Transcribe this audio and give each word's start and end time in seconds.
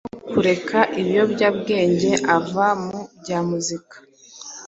no 0.03 0.07
kureka 0.29 0.79
ibiyobyabwenge, 0.99 2.11
ava 2.37 2.67
mu 2.85 2.99
bya 3.19 3.39
muzika 3.49 3.95